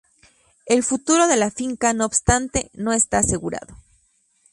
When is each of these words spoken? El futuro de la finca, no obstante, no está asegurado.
El 0.65 0.81
futuro 0.81 1.27
de 1.27 1.35
la 1.37 1.51
finca, 1.51 1.93
no 1.93 2.05
obstante, 2.07 2.71
no 2.73 2.91
está 2.91 3.19
asegurado. 3.19 3.77